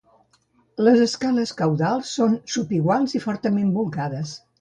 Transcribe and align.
Les 0.85 1.01
escales 1.05 1.51
caudals 1.59 2.13
són 2.19 2.33
sub-iguals 2.53 3.15
i 3.21 3.21
fortament 3.27 3.69
volcades. 3.77 4.33